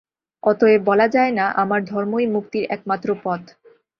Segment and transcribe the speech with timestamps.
[0.43, 3.41] অতএব বলা যায় না, আমার ধর্মই মুক্তির একমাত্র পথ।